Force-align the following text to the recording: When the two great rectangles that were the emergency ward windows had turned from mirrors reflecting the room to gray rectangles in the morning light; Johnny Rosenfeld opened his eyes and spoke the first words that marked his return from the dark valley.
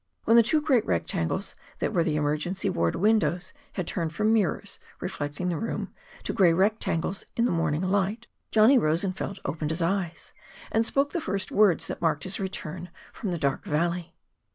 When 0.23 0.35
the 0.35 0.41
two 0.41 0.63
great 0.63 0.83
rectangles 0.87 1.53
that 1.77 1.93
were 1.93 2.03
the 2.03 2.15
emergency 2.15 2.71
ward 2.71 2.95
windows 2.95 3.53
had 3.73 3.85
turned 3.85 4.11
from 4.13 4.33
mirrors 4.33 4.79
reflecting 4.99 5.49
the 5.49 5.59
room 5.59 5.93
to 6.23 6.33
gray 6.33 6.53
rectangles 6.53 7.27
in 7.37 7.45
the 7.45 7.51
morning 7.51 7.81
light; 7.83 8.25
Johnny 8.49 8.79
Rosenfeld 8.79 9.39
opened 9.45 9.69
his 9.69 9.83
eyes 9.83 10.33
and 10.71 10.83
spoke 10.87 11.11
the 11.11 11.21
first 11.21 11.51
words 11.51 11.85
that 11.85 12.01
marked 12.01 12.23
his 12.23 12.39
return 12.39 12.89
from 13.13 13.29
the 13.29 13.37
dark 13.37 13.63
valley. 13.63 14.15